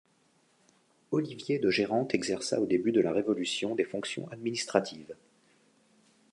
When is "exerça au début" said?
2.15-2.91